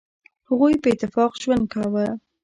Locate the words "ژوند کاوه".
1.41-2.07